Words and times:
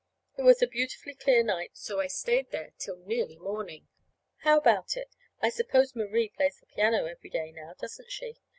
It 0.35 0.41
was 0.41 0.63
a 0.63 0.67
beautifully 0.67 1.13
clear 1.13 1.43
night, 1.43 1.77
so 1.77 1.99
I 1.99 2.07
stayed 2.07 2.49
there 2.49 2.73
till 2.79 2.95
nearly 3.05 3.37
morning. 3.37 3.87
How 4.37 4.57
about 4.57 4.97
it? 4.97 5.13
I 5.43 5.49
suppose 5.51 5.95
Marie 5.95 6.29
plays 6.29 6.57
the 6.59 6.65
piano 6.65 7.05
every 7.05 7.29
day 7.29 7.51
now, 7.51 7.75
doesn't 7.79 8.11
she? 8.11 8.39